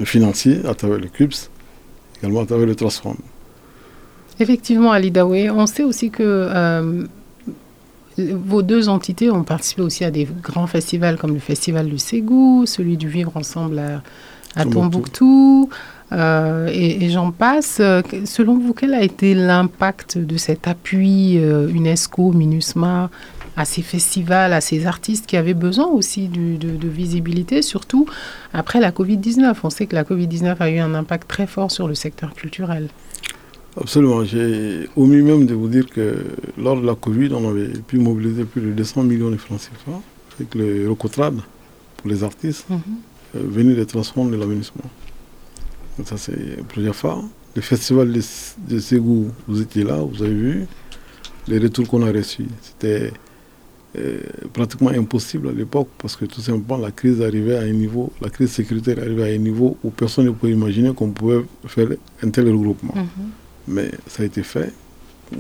financier 0.04 0.60
à 0.66 0.74
travers 0.74 1.00
le 1.00 1.08
CUPS, 1.08 1.50
également 2.20 2.42
à 2.42 2.46
travers 2.46 2.66
le 2.66 2.76
Transform. 2.76 3.18
Effectivement, 4.40 4.92
Ali 4.92 5.12
Daoué, 5.12 5.50
on 5.50 5.68
sait 5.68 5.84
aussi 5.84 6.10
que 6.10 6.24
euh, 6.24 7.04
vos 8.18 8.62
deux 8.62 8.90
entités 8.90 9.30
ont 9.30 9.44
participé 9.44 9.82
aussi 9.82 10.04
à 10.04 10.12
des 10.12 10.28
grands 10.42 10.68
festivals 10.68 11.18
comme 11.18 11.34
le 11.34 11.40
Festival 11.40 11.88
du 11.88 11.98
Ségou, 11.98 12.66
celui 12.66 12.98
du 12.98 13.08
Vivre 13.08 13.36
Ensemble 13.36 14.02
à, 14.56 14.66
Tombouctou, 14.66 15.70
euh, 16.12 16.70
et, 16.72 17.10
j'en 17.10 17.32
passe. 17.32 17.82
Selon 18.26 18.58
vous, 18.58 18.74
quel 18.74 18.94
a 18.94 19.02
été 19.02 19.34
l'impact 19.34 20.18
de 20.18 20.38
cet 20.38 20.68
appui 20.68 21.36
UNESCO, 21.38 22.32
MINUSMA 22.34 23.10
à 23.58 23.66
ces 23.66 23.82
festivals, 23.82 24.54
à 24.54 24.62
ces 24.62 24.86
artistes 24.86 25.26
qui 25.26 25.38
avaient 25.38 25.54
besoin 25.54 25.88
aussi 25.88 26.28
de, 26.28 26.88
visibilité, 26.88 27.62
surtout 27.62 28.06
après 28.54 28.80
la 28.80 28.92
Covid-19. 28.92 29.56
On 29.64 29.70
sait 29.70 29.86
que 29.86 29.96
la 29.96 30.04
Covid-19 30.04 30.56
a 30.60 30.70
eu 30.70 30.80
un 30.80 30.94
impact 30.94 31.28
très 31.28 31.48
fort 31.48 31.72
sur 31.72 31.88
le 31.88 31.96
secteur 31.96 32.34
culturel. 32.34 32.88
Absolument. 33.80 34.24
J'ai 34.26 34.90
omis 34.96 35.22
même 35.22 35.46
de 35.46 35.54
vous 35.54 35.70
dire 35.70 35.86
que 35.86 36.26
lors 36.58 36.80
de 36.80 36.86
la 36.86 36.96
Covid, 36.96 37.30
on 37.34 37.50
avait 37.50 37.70
pu 37.88 38.00
mobiliser 38.00 38.44
plus 38.44 38.62
de 38.62 38.72
200 38.72 39.04
millions 39.04 39.30
de 39.30 39.38
francs 39.38 39.60
CFA 39.60 40.00
avec 40.38 40.56
le 40.56 40.90
Rocotrad 40.90 41.36
pour 41.98 42.10
les 42.10 42.24
artistes 42.24 42.70
mhm. 42.70 42.80
euh, 43.36 43.40
venus 43.44 43.76
des 43.78 43.86
transformes 43.86 44.32
de 44.32 44.38
l'aménagement. 44.38 44.90
Ça, 46.06 46.18
c'est 46.18 46.64
plusieurs 46.68 46.96
fois. 46.96 47.24
Le 47.56 47.62
festival 47.62 48.12
de, 48.12 48.22
de 48.70 48.80
Ségou, 48.80 49.30
vous 49.48 49.62
étiez 49.62 49.84
là, 49.84 49.98
vous 49.98 50.24
avez 50.24 50.34
vu 50.34 50.68
les 51.48 51.60
retours 51.60 51.88
qu'on 51.88 52.02
a 52.04 52.12
reçus. 52.12 52.48
C'était 52.62 53.12
pratiquement 54.54 54.90
impossible 54.90 55.50
à 55.50 55.52
l'époque 55.52 55.90
parce 55.98 56.16
que 56.16 56.26
tout 56.26 56.40
simplement 56.42 56.78
la 56.78 56.92
crise 56.92 57.22
arrivait 57.22 57.58
à 57.58 57.62
un 57.62 57.72
niveau, 57.72 58.12
la 58.22 58.30
crise 58.30 58.52
sécuritaire 58.52 58.98
arrivait 59.00 59.32
à 59.32 59.34
un 59.34 59.38
niveau 59.38 59.78
où 59.84 59.90
personne 59.90 60.26
ne 60.26 60.32
pouvait 60.32 60.54
imaginer 60.54 60.94
qu'on 60.94 61.12
pouvait 61.12 61.44
faire 61.68 61.90
un 62.24 62.30
tel 62.30 62.48
regroupement. 62.50 62.94
Mhm. 62.96 63.30
Mais 63.68 63.92
ça 64.08 64.24
a 64.24 64.26
été 64.26 64.44
fait 64.44 64.74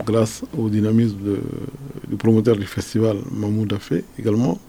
grâce 0.05 0.43
au 0.57 0.69
dynamisme 0.69 1.17
du 2.09 2.15
promoteur 2.17 2.55
du 2.57 2.65
festival, 2.65 3.17
Mahmoud 3.31 3.71
Afé, 3.73 4.03
également 4.17 4.59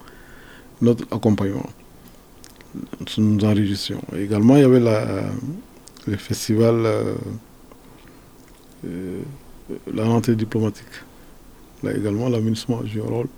notre 0.80 1.04
accompagnement. 1.14 1.68
Nous 3.18 3.22
nous. 3.22 4.18
Également, 4.18 4.56
il 4.56 4.62
y 4.62 4.64
avait 4.64 4.80
la, 4.80 5.24
le 6.06 6.16
festival, 6.16 6.74
euh, 6.86 7.14
euh, 8.84 9.20
la 9.92 10.04
rentrée 10.04 10.34
diplomatique. 10.36 10.86
Là 11.82 11.96
également, 11.96 12.28
l'aménagement 12.28 12.80
a 12.80 12.86
joué 12.86 13.02
un 13.02 13.10
rôle 13.10 13.28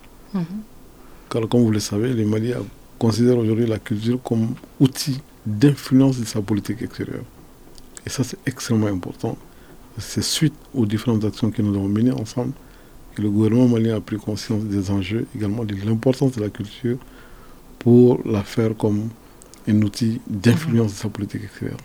car 1.30 1.48
comme 1.48 1.62
vous 1.62 1.70
le 1.70 1.80
savez, 1.80 2.12
les 2.12 2.24
Maliens 2.24 2.62
considèrent 2.98 3.38
aujourd'hui 3.38 3.66
la 3.66 3.78
culture 3.78 4.22
comme 4.22 4.54
outil 4.80 5.20
d'influence 5.46 6.18
de 6.18 6.24
sa 6.24 6.40
politique 6.40 6.80
extérieure. 6.82 7.24
Et 8.06 8.10
ça, 8.10 8.22
c'est 8.22 8.38
extrêmement 8.46 8.86
important. 8.86 9.36
C'est 9.98 10.22
suite 10.22 10.54
aux 10.74 10.86
différentes 10.86 11.24
actions 11.24 11.50
que 11.50 11.60
nous 11.62 11.74
avons 11.74 11.88
menées 11.88 12.12
ensemble 12.12 12.52
que 13.14 13.22
le 13.22 13.30
gouvernement 13.30 13.68
malien 13.68 13.96
a 13.96 14.00
pris 14.00 14.16
conscience 14.16 14.64
des 14.64 14.90
enjeux, 14.90 15.26
également 15.36 15.64
de 15.64 15.74
l'importance 15.84 16.32
de 16.32 16.40
la 16.40 16.50
culture 16.50 16.98
pour 17.78 18.20
la 18.24 18.42
faire 18.42 18.76
comme 18.76 19.08
un 19.68 19.82
outil 19.82 20.20
d'influence 20.28 20.92
de 20.92 20.96
sa 20.96 21.08
politique 21.08 21.44
extérieure. 21.44 21.78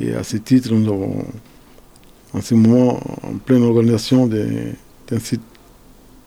Et 0.00 0.14
à 0.14 0.22
ce 0.22 0.36
titre, 0.36 0.72
nous 0.72 0.86
avons, 0.92 1.24
en 2.32 2.40
ce 2.40 2.54
moment, 2.54 3.00
en 3.22 3.34
pleine 3.44 3.62
organisation 3.62 4.26
d'un 4.26 5.18
site 5.18 5.40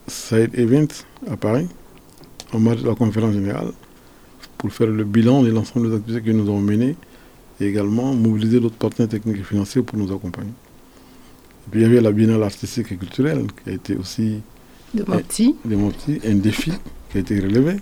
Side 0.08 0.52
Event 0.56 0.88
à 1.30 1.38
Paris, 1.38 1.68
en 2.52 2.60
marge 2.60 2.82
de 2.82 2.88
la 2.88 2.96
conférence 2.96 3.34
générale, 3.34 3.72
pour 4.58 4.72
faire 4.72 4.88
le 4.88 5.04
bilan 5.04 5.44
de 5.44 5.52
l'ensemble 5.52 5.90
des 5.90 5.96
activités 5.98 6.26
que 6.26 6.32
nous 6.32 6.50
avons 6.50 6.60
menées 6.60 6.96
et 7.62 7.68
également 7.68 8.14
mobiliser 8.14 8.60
d'autres 8.60 8.76
partenaires 8.76 9.10
techniques 9.10 9.38
et 9.38 9.44
financiers 9.44 9.84
pour 9.84 9.98
nous 9.98 10.12
accompagner. 10.14 10.50
Et 10.50 11.72
puis 11.72 11.82
il 11.82 11.84
y 11.84 11.86
avait 11.86 12.02
la 12.02 12.12
biennale 12.12 12.42
artistique 12.44 12.92
et 12.92 12.96
culturelle 12.96 13.46
qui 13.64 13.70
a 13.70 13.74
été 13.74 13.96
aussi 13.96 14.42
de 14.96 15.06
un 16.28 16.36
défi 16.36 16.72
qui 17.12 17.18
a 17.18 17.22
été 17.22 17.40
relevé. 17.40 17.78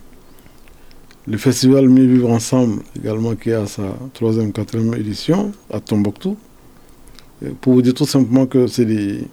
Le 1.29 1.38
festival 1.38 1.89
Mieux 1.89 2.05
Vivre 2.05 2.31
Ensemble 2.31 2.81
également 2.98 3.36
qui 3.36 3.50
est 3.50 3.53
à 3.53 3.67
sa 3.67 3.93
troisième, 4.13 4.53
quatrième 4.53 4.93
édition 4.93 5.51
à 5.69 5.81
Tombouctou. 5.81 6.38
pour 7.60 7.74
vous 7.74 7.81
dire 7.81 7.93
tout 7.93 8.05
simplement 8.05 8.46
que 8.46 8.65
c'est 8.67 8.86
des, 8.86 9.27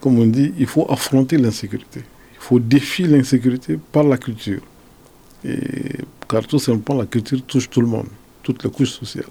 comme 0.00 0.18
on 0.18 0.24
dit, 0.24 0.54
il 0.58 0.66
faut 0.66 0.90
affronter 0.90 1.36
l'insécurité. 1.36 2.00
Il 2.00 2.40
faut 2.40 2.58
défier 2.58 3.06
l'insécurité 3.06 3.78
par 3.92 4.04
la 4.04 4.16
culture. 4.16 4.62
Car 6.26 6.46
tout 6.46 6.58
simplement, 6.58 7.00
la 7.00 7.06
culture 7.06 7.42
touche 7.42 7.68
tout 7.68 7.82
le 7.82 7.86
monde, 7.86 8.08
toutes 8.42 8.64
les 8.64 8.70
couches 8.70 8.92
sociales. 8.92 9.26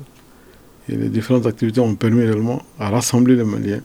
Et 0.87 0.95
les 0.95 1.09
différentes 1.09 1.47
activités 1.47 1.79
ont 1.79 1.95
permis 1.95 2.21
réellement 2.21 2.61
à 2.79 2.91
rassembler 2.91 3.35
les 3.35 3.43
Maliens. 3.43 3.81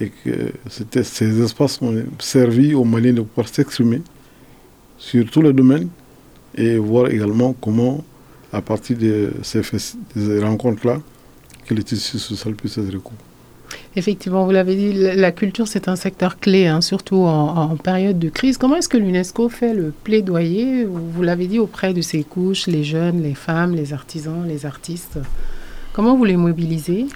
Et 0.00 0.08
que 0.08 0.52
ces 0.70 1.42
espaces 1.42 1.82
ont 1.82 1.94
servi 2.18 2.72
aux 2.74 2.84
Maliens 2.84 3.12
de 3.12 3.20
pouvoir 3.20 3.48
s'exprimer 3.48 4.00
sur 4.96 5.30
tous 5.30 5.42
les 5.42 5.52
domaines 5.52 5.90
et 6.56 6.76
voir 6.76 7.08
également 7.10 7.54
comment, 7.60 8.04
à 8.52 8.60
partir 8.60 8.96
de 8.96 9.32
ces, 9.42 9.60
rencontres-là, 10.40 11.00
que 11.66 11.74
le 11.74 11.82
tissu 11.82 12.18
social 12.18 12.54
puisse 12.54 12.78
être 12.78 12.92
recouvert. 12.92 13.18
Effectivement, 13.96 14.44
vous 14.44 14.50
l'avez 14.50 14.74
dit, 14.74 14.92
la 14.92 15.32
culture, 15.32 15.66
c'est 15.66 15.88
un 15.88 15.96
secteur 15.96 16.38
clé, 16.38 16.66
hein, 16.66 16.80
surtout 16.80 17.22
en, 17.22 17.76
période 17.76 18.18
de 18.18 18.28
crise. 18.28 18.58
Comment 18.58 18.76
est-ce 18.76 18.88
que 18.88 18.98
l'UNESCO 18.98 19.48
fait 19.48 19.72
le 19.72 19.92
plaidoyer, 20.04 20.84
vous 20.84 21.22
l'avez 21.22 21.46
dit, 21.46 21.58
auprès 21.58 21.94
de 21.94 22.00
ces 22.00 22.22
couches, 22.24 22.66
les 22.66 22.84
jeunes, 22.84 23.22
les 23.22 23.34
femmes, 23.34 23.74
les 23.74 23.92
artisans, 23.92 24.46
les 24.46 24.66
artistes? 24.66 25.18
Comment 25.92 26.16
vous 26.16 26.24
les 26.24 26.36
mobilisez? 26.36 27.06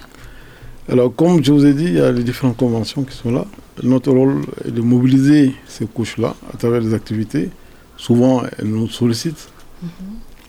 Alors, 0.89 1.15
comme 1.15 1.45
je 1.45 1.53
vous 1.53 1.67
ai 1.67 1.75
dit, 1.75 1.85
il 1.85 1.95
y 1.95 2.01
a 2.01 2.11
les 2.11 2.23
différentes 2.23 2.57
conventions 2.57 3.03
qui 3.03 3.15
sont 3.15 3.31
là. 3.31 3.45
Notre 3.83 4.11
rôle 4.11 4.41
est 4.65 4.71
de 4.71 4.81
mobiliser 4.81 5.53
ces 5.67 5.85
couches-là 5.85 6.35
à 6.53 6.57
travers 6.57 6.81
des 6.81 6.95
activités. 6.95 7.51
Souvent, 7.99 8.43
elles 8.59 8.69
nous 8.69 8.89
sollicitent. 8.89 9.51
Mhm. 9.83 9.89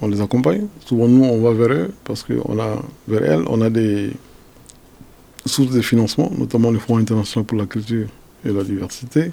On 0.01 0.07
les 0.07 0.21
accompagne. 0.21 0.67
Souvent, 0.85 1.09
nous, 1.09 1.25
on 1.25 1.41
va 1.41 1.51
vers 1.51 1.73
eux 1.75 1.91
parce 2.05 2.23
qu'on 2.23 2.57
a, 2.59 2.81
vers 3.07 3.23
elles, 3.23 3.43
on 3.47 3.59
a 3.61 3.69
des 3.69 4.11
sources 5.45 5.71
de 5.71 5.81
financement, 5.81 6.31
notamment 6.37 6.71
le 6.71 6.79
Fonds 6.79 6.97
international 6.97 7.45
pour 7.45 7.57
la 7.57 7.65
culture 7.65 8.07
et 8.45 8.53
la 8.53 8.63
diversité, 8.63 9.31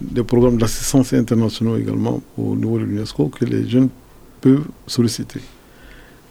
des 0.00 0.22
programmes 0.22 0.58
d'assistance 0.58 1.12
internationaux 1.14 1.76
également 1.76 2.22
au 2.36 2.54
niveau 2.54 2.78
de 2.78 2.84
l'UNESCO 2.84 3.28
que 3.28 3.44
les 3.44 3.68
jeunes 3.68 3.88
peuvent 4.40 4.66
solliciter. 4.86 5.40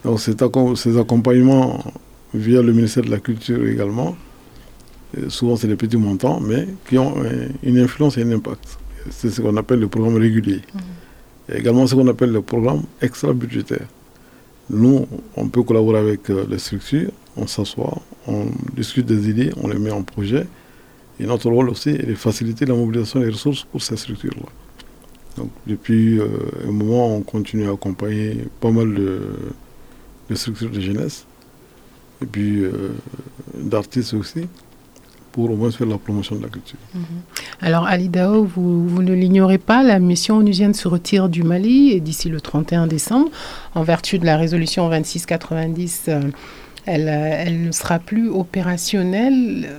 Donc 0.05 0.21
ces 0.21 0.97
accompagnements 0.97 1.83
via 2.33 2.61
le 2.61 2.71
ministère 2.71 3.03
de 3.03 3.09
la 3.09 3.19
Culture 3.19 3.65
également, 3.67 4.15
euh, 5.17 5.29
souvent 5.29 5.55
c'est 5.57 5.67
des 5.67 5.75
petits 5.75 5.97
montants, 5.97 6.39
mais 6.39 6.67
qui 6.87 6.97
ont 6.97 7.15
une 7.63 7.79
influence 7.79 8.17
et 8.17 8.23
un 8.23 8.31
impact. 8.31 8.77
C'est 9.09 9.29
ce 9.29 9.41
qu'on 9.41 9.57
appelle 9.57 9.79
le 9.79 9.87
programme 9.87 10.15
régulier. 10.15 10.61
Mmh. 10.73 10.77
Et 11.49 11.57
également 11.57 11.87
ce 11.87 11.95
qu'on 11.95 12.07
appelle 12.07 12.31
le 12.31 12.41
programme 12.41 12.83
extra-budgétaire. 13.01 13.87
Nous, 14.69 15.07
on 15.35 15.47
peut 15.47 15.63
collaborer 15.63 15.99
avec 15.99 16.29
euh, 16.29 16.45
les 16.49 16.59
structures, 16.59 17.11
on 17.37 17.47
s'assoit, 17.47 18.01
on 18.27 18.47
discute 18.75 19.05
des 19.05 19.29
idées, 19.29 19.51
on 19.61 19.67
les 19.67 19.79
met 19.79 19.91
en 19.91 20.03
projet. 20.03 20.45
Et 21.19 21.25
notre 21.25 21.49
rôle 21.49 21.69
aussi 21.69 21.89
est 21.89 22.05
de 22.05 22.15
faciliter 22.15 22.65
la 22.65 22.73
mobilisation 22.73 23.21
des 23.21 23.29
ressources 23.29 23.63
pour 23.63 23.81
ces 23.81 23.95
structures-là. 23.95 24.45
Donc, 25.37 25.49
depuis 25.65 26.19
euh, 26.19 26.27
un 26.67 26.71
moment, 26.71 27.15
on 27.15 27.21
continue 27.21 27.67
à 27.67 27.71
accompagner 27.71 28.45
pas 28.59 28.71
mal 28.71 28.93
de, 28.93 30.35
structures 30.35 30.69
de 30.69 30.81
jeunesse 30.81 31.25
et 32.21 32.25
puis 32.25 32.63
euh, 32.63 32.89
d'artistes 33.53 34.15
aussi 34.15 34.47
pour 35.37 35.51
au 35.51 35.55
moins 35.55 35.69
faire 35.69 35.85
la 35.85 35.99
promotion 35.99 36.35
de 36.35 36.41
la 36.41 36.49
culture. 36.49 36.79
Mhm. 36.95 37.03
Alors, 37.61 37.85
Ali 37.85 38.09
Dao, 38.09 38.43
vous, 38.43 39.03
ne 39.03 39.13
l'ignorez 39.13 39.59
pas, 39.59 39.83
la 39.83 39.99
mission 39.99 40.37
onusienne 40.37 40.73
se 40.73 40.87
retire 40.87 41.29
du 41.29 41.43
Mali 41.43 42.01
d'ici 42.01 42.27
le 42.27 42.41
31 42.41 42.87
décembre. 42.87 43.29
En 43.75 43.83
vertu 43.83 44.17
de 44.17 44.25
la 44.25 44.35
résolution 44.35 44.89
2690, 44.89 46.05
euh, 46.07 46.21
elle, 46.87 47.07
elle 47.07 47.61
ne 47.67 47.71
sera 47.71 47.99
plus 47.99 48.29
opérationnelle. 48.29 49.69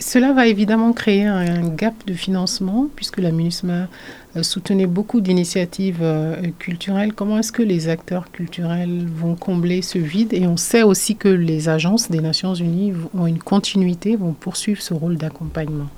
Cela 0.00 0.32
va 0.32 0.48
évidemment 0.48 0.92
créer 0.92 1.24
un, 1.24 1.68
gap 1.68 1.94
de 2.08 2.14
financement 2.14 2.88
puisque 2.96 3.18
la 3.18 3.30
MINUSMA 3.30 3.86
euh, 4.36 4.42
soutenait 4.42 4.86
beaucoup 4.86 5.20
d'initiatives 5.20 6.00
euh, 6.02 6.36
culturelles. 6.58 7.12
Comment 7.12 7.38
est-ce 7.38 7.52
que 7.52 7.62
les 7.62 7.88
acteurs 7.88 8.30
culturels 8.32 9.06
vont 9.06 9.36
combler 9.36 9.82
ce 9.82 9.98
vide? 9.98 10.32
Et 10.32 10.46
on 10.46 10.56
sait 10.56 10.82
aussi 10.82 11.16
que 11.16 11.28
les 11.28 11.68
agences 11.68 12.10
des 12.10 12.20
Nations 12.20 12.54
Unies 12.54 12.92
ont 13.14 13.26
une 13.26 13.38
continuité, 13.38 14.16
vont 14.16 14.32
poursuivre 14.32 14.82
ce 14.82 14.94
rôle 14.94 15.16
d'accompagnement. 15.16 15.88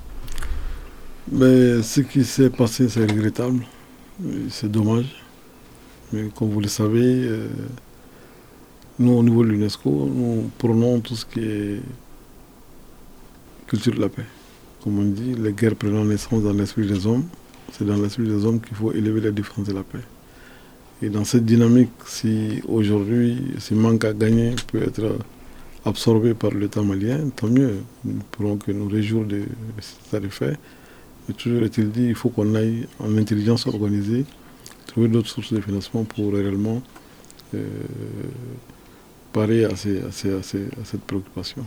Mais 1.31 1.81
ce 1.81 2.01
qui 2.01 2.23
s'est 2.23 2.49
passé, 2.49 2.87
c'est 2.87 3.09
regrettable. 3.09 3.65
C'est 4.49 4.71
dommage. 4.71 5.23
Mais 6.13 6.29
comme 6.35 6.49
vous 6.49 6.61
le 6.61 6.69
savez, 6.69 7.25
euh, 7.27 7.47
nous, 8.99 9.11
au 9.11 9.23
niveau 9.23 9.43
de 9.43 9.49
l'UNESCO, 9.49 9.89
nous 9.89 10.49
prenons 10.57 10.99
tout 11.01 11.15
ce 11.15 11.25
qui 11.25 11.39
est 11.39 11.81
culture 13.67 13.93
de 13.93 14.01
la 14.01 14.09
paix. 14.09 14.23
Comme 14.83 14.99
on 14.99 15.03
dit, 15.03 15.35
les 15.35 15.51
guerres 15.51 15.75
prennent 15.75 16.07
naissance 16.07 16.43
dans 16.43 16.53
l'esprit 16.53 16.87
des 16.87 17.05
hommes. 17.05 17.25
C'est 17.71 17.85
dans 17.85 17.97
l'esprit 17.97 18.27
des 18.27 18.45
hommes 18.45 18.61
qu'il 18.61 18.75
faut 18.75 18.91
élever 18.91 19.21
la 19.21 19.31
défense 19.31 19.67
de 19.67 19.73
la 19.73 19.83
paix. 19.83 19.99
Et 21.01 21.09
dans 21.09 21.25
cette 21.25 21.45
dynamique, 21.45 21.91
si 22.05 22.61
aujourd'hui 22.67 23.37
ce 23.59 23.73
manque 23.75 24.03
à 24.05 24.13
gagner 24.13 24.55
peut 24.71 24.81
être 24.81 25.17
absorbé 25.85 26.33
par 26.33 26.51
l'État 26.51 26.81
malien, 26.81 27.29
tant 27.35 27.47
mieux. 27.47 27.77
Nous 28.03 28.19
pourrons 28.31 28.57
que 28.57 28.71
nous 28.71 28.87
réjouir 28.87 29.25
de 29.25 29.43
cet 29.79 30.23
effet. 30.23 30.57
Mais 31.27 31.33
toujours 31.33 31.63
est-il 31.63 31.91
dit, 31.91 32.07
il 32.07 32.15
faut 32.15 32.29
qu'on 32.29 32.55
aille 32.55 32.87
en 32.99 33.17
intelligence 33.17 33.67
organisée, 33.67 34.25
trouver 34.85 35.07
d'autres 35.07 35.29
sources 35.29 35.53
de 35.53 35.61
financement 35.61 36.03
pour 36.03 36.33
réellement 36.33 36.81
euh, 37.53 37.65
à, 39.35 39.75
cette 40.83 41.01
préoccupation. 41.05 41.63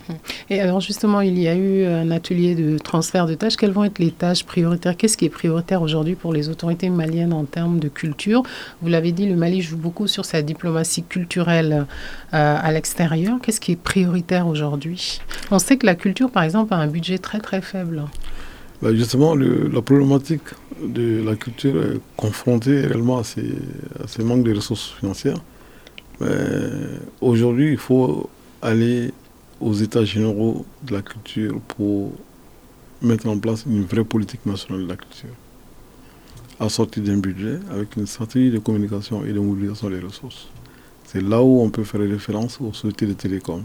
Et 0.48 0.60
alors 0.60 0.80
justement, 0.80 1.20
il 1.20 1.38
y 1.38 1.48
a 1.48 1.54
eu 1.54 1.84
un 1.84 2.10
atelier 2.10 2.54
de 2.54 2.78
transfert 2.78 3.26
de 3.26 3.34
tâches. 3.34 3.56
Quelles 3.56 3.70
vont 3.70 3.84
être 3.84 3.98
les 3.98 4.10
tâches 4.10 4.44
prioritaires? 4.44 4.96
Qu'est-ce 4.96 5.16
qui 5.16 5.24
est 5.24 5.30
prioritaire 5.30 5.82
aujourd'hui 5.82 6.14
pour 6.14 6.32
les 6.32 6.48
autorités 6.48 6.90
maliennes 6.90 7.32
en 7.32 7.44
termes 7.44 7.78
de 7.78 7.88
culture? 7.88 8.42
Vous 8.82 8.88
l'avez 8.88 9.12
dit, 9.12 9.28
le 9.28 9.36
Mali 9.36 9.62
joue 9.62 9.76
beaucoup 9.76 10.06
sur 10.06 10.24
sa 10.24 10.42
diplomatie 10.42 11.02
culturelle 11.02 11.86
euh, 12.34 12.56
à 12.60 12.72
l'extérieur. 12.72 13.38
Qu'est-ce 13.42 13.60
qui 13.60 13.72
est 13.72 13.76
prioritaire 13.76 14.46
aujourd'hui? 14.46 15.20
On 15.50 15.58
sait 15.58 15.76
que 15.76 15.86
la 15.86 15.94
culture, 15.94 16.30
par 16.30 16.42
exemple, 16.42 16.74
a 16.74 16.76
un 16.76 16.86
budget 16.86 17.18
très 17.18 17.38
très 17.38 17.60
faible. 17.60 18.04
Bah, 18.82 18.94
justement, 18.94 19.34
la 19.34 19.82
problématique 19.82 20.42
de 20.82 21.22
la 21.24 21.36
culture 21.36 21.76
est 21.82 22.00
confrontée 22.16 22.80
réellement 22.86 23.18
à 23.18 23.24
ces, 23.24 23.52
à 24.02 24.06
ces 24.06 24.24
manques 24.24 24.44
de 24.44 24.54
ressources 24.54 24.94
financières. 24.98 25.36
Euh, 26.22 26.98
aujourd'hui, 27.20 27.72
il 27.72 27.78
faut 27.78 28.28
aller 28.62 29.12
aux 29.60 29.74
États 29.74 30.04
généraux 30.04 30.64
de 30.82 30.92
la 30.94 31.02
culture 31.02 31.60
pour 31.76 32.12
mettre 33.02 33.28
en 33.28 33.38
place 33.38 33.64
une 33.66 33.84
vraie 33.84 34.04
politique 34.04 34.44
nationale 34.44 34.84
de 34.84 34.88
la 34.88 34.96
culture, 34.96 35.34
assortie 36.58 37.00
d'un 37.00 37.16
budget 37.18 37.58
avec 37.70 37.96
une 37.96 38.06
stratégie 38.06 38.50
de 38.50 38.58
communication 38.58 39.24
et 39.24 39.32
de 39.32 39.40
mobilisation 39.40 39.88
des 39.88 40.00
ressources. 40.00 40.48
C'est 41.04 41.22
là 41.22 41.42
où 41.42 41.60
on 41.60 41.70
peut 41.70 41.84
faire 41.84 42.00
référence 42.00 42.60
aux 42.60 42.72
sociétés 42.72 43.06
de 43.06 43.14
télécom. 43.14 43.64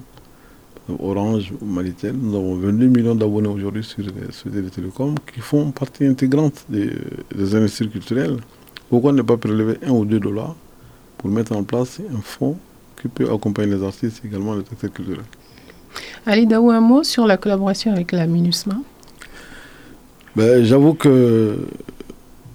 Orange 0.99 1.51
ou 1.61 1.65
Malitel, 1.65 2.15
nous 2.15 2.35
avons 2.35 2.55
22 2.57 2.85
millions 2.87 3.15
d'abonnés 3.15 3.47
aujourd'hui 3.47 3.83
sur 3.83 4.03
les 4.03 4.31
sociétés 4.31 4.61
de 4.61 4.69
télécom 4.69 5.15
qui 5.33 5.39
font 5.39 5.71
partie 5.71 6.05
intégrante 6.05 6.63
des, 6.69 6.91
des 7.35 7.87
culturelles. 7.87 8.37
Pourquoi 8.89 9.11
ne 9.11 9.23
pas 9.23 9.37
prélever 9.37 9.77
1 9.83 9.89
ou 9.89 10.05
2 10.05 10.19
dollars 10.19 10.55
pour 11.25 11.33
mettre 11.33 11.55
en 11.55 11.63
place 11.63 11.99
un 12.15 12.21
fonds 12.21 12.55
qui 13.01 13.07
peut 13.07 13.27
accompagner 13.33 13.75
les 13.75 13.83
artistes 13.83 14.21
et 14.23 14.27
également 14.27 14.53
les 14.53 14.59
acteurs 14.59 14.93
culturels. 14.93 15.25
Ali 16.23 16.45
Daou, 16.45 16.69
un 16.69 16.81
mot 16.81 17.03
sur 17.03 17.25
la 17.25 17.35
collaboration 17.35 17.91
avec 17.91 18.11
la 18.11 18.27
MINUSMA? 18.27 18.75
Ben, 20.35 20.63
J'avoue 20.63 20.93
que 20.93 21.57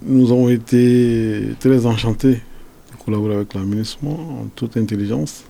nous 0.03 0.31
avons 0.31 0.49
été 0.51 1.49
très 1.59 1.85
enchantés 1.85 2.35
de 2.35 3.05
collaborer 3.05 3.35
avec 3.35 3.55
la 3.55 3.63
MINUSMA 3.63 4.09
en 4.09 4.47
toute 4.55 4.77
intelligence 4.77 5.43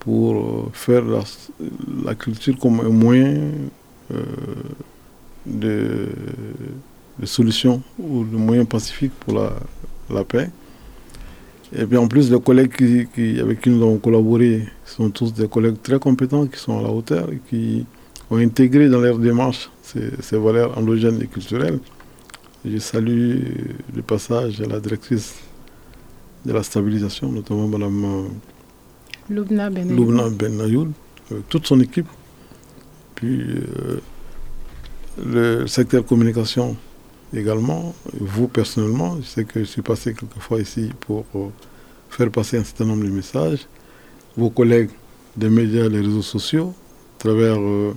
pour 0.00 0.36
euh, 0.36 0.70
faire 0.74 1.04
la, 1.06 2.14
culture 2.16 2.58
comme 2.58 2.80
un 2.80 2.90
moyen 2.90 3.50
euh, 4.12 4.22
de, 5.46 6.08
solution 7.24 7.80
ou 7.98 8.24
de 8.24 8.36
moyen 8.36 8.66
pacifique 8.66 9.12
pour 9.20 9.38
la, 9.38 9.52
la 10.10 10.22
paix. 10.22 10.50
Et 11.74 11.84
puis 11.84 11.96
en 11.96 12.06
plus, 12.06 12.30
les 12.30 12.40
collègues 12.40 13.06
qui, 13.12 13.40
avec 13.40 13.60
qui 13.60 13.70
nous 13.70 13.82
avons 13.82 13.98
collaboré 13.98 14.62
sont 14.84 15.10
tous 15.10 15.32
des 15.32 15.48
collègues 15.48 15.80
très 15.82 15.98
compétents, 15.98 16.46
qui 16.46 16.58
sont 16.58 16.78
à 16.78 16.82
la 16.82 16.90
hauteur 16.90 17.28
et 17.32 17.40
qui 17.50 17.84
ont 18.30 18.36
intégré 18.36 18.88
dans 18.88 19.00
leur 19.00 19.18
démarche 19.18 19.70
ces, 19.82 20.38
valeurs 20.38 20.76
endogènes 20.78 21.20
et 21.22 21.26
culturelles. 21.26 21.78
Je 22.64 22.78
salue 22.78 23.38
le 23.94 24.02
passage 24.02 24.60
à 24.60 24.66
la 24.66 24.80
directrice 24.80 25.34
de 26.44 26.52
la 26.52 26.62
stabilisation, 26.62 27.30
notamment 27.30 27.66
Mme 27.68 28.04
euh, 28.04 29.34
Loubna 29.34 29.70
Ben 29.70 30.60
Ayoud, 30.60 30.92
avec 31.30 31.48
toute 31.48 31.66
son 31.66 31.80
équipe. 31.80 32.06
Puis 33.16 33.40
euh, 33.40 34.00
le 35.24 35.66
secteur 35.66 36.04
communication 36.04 36.76
également, 37.34 37.94
vous 38.18 38.48
personnellement, 38.48 39.16
je 39.20 39.26
sais 39.26 39.44
que 39.44 39.60
je 39.60 39.64
suis 39.64 39.82
passé 39.82 40.14
quelques 40.14 40.38
fois 40.40 40.60
ici 40.60 40.90
pour 41.00 41.24
euh, 41.34 41.48
faire 42.10 42.30
passer 42.30 42.58
un 42.58 42.64
certain 42.64 42.84
nombre 42.84 43.04
de 43.04 43.10
messages. 43.10 43.66
Vos 44.36 44.50
collègues 44.50 44.90
des 45.36 45.48
médias, 45.48 45.88
les 45.88 46.00
réseaux 46.00 46.22
sociaux, 46.22 46.74
à 47.16 47.20
travers 47.20 47.58
euh, 47.58 47.94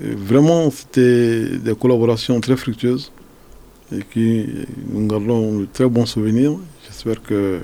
vraiment, 0.00 0.70
c'était 0.70 1.58
des 1.58 1.74
collaborations 1.74 2.40
très 2.40 2.56
fructueuses 2.56 3.12
et 3.92 4.02
qui 4.02 4.46
nous 4.88 5.06
gardons 5.06 5.60
de 5.60 5.66
très 5.72 5.88
bons 5.88 6.06
souvenirs. 6.06 6.56
J'espère 6.86 7.22
que 7.22 7.60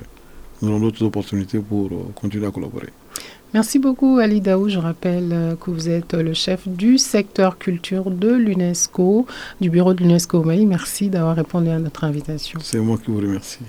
nous 0.60 0.70
aurons 0.70 0.80
d'autres 0.80 1.04
opportunités 1.04 1.58
pour 1.58 1.86
euh, 1.86 2.12
continuer 2.14 2.46
à 2.46 2.50
collaborer. 2.50 2.88
Merci 3.54 3.78
beaucoup 3.78 4.18
Ali 4.18 4.40
Daou. 4.40 4.68
Je 4.68 4.78
rappelle 4.78 5.30
euh, 5.32 5.54
que 5.56 5.70
vous 5.70 5.88
êtes 5.88 6.14
le 6.14 6.34
chef 6.34 6.68
du 6.68 6.98
secteur 6.98 7.58
culture 7.58 8.10
de 8.10 8.32
l'UNESCO, 8.32 9.26
du 9.60 9.70
bureau 9.70 9.94
de 9.94 10.02
l'UNESCO 10.02 10.38
au 10.38 10.44
Mali. 10.44 10.66
Merci 10.66 11.08
d'avoir 11.08 11.36
répondu 11.36 11.68
à 11.68 11.78
notre 11.78 12.04
invitation. 12.04 12.58
C'est 12.62 12.78
moi 12.78 12.98
qui 12.98 13.10
vous 13.10 13.18
remercie. 13.18 13.60